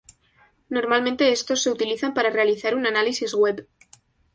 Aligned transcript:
Normalmente, 0.69 1.31
estos 1.31 1.61
se 1.61 1.69
utilizan 1.69 2.15
para 2.15 2.31
realizar 2.31 2.73
un 2.73 2.87
análisis 2.87 3.35
web. 3.35 3.67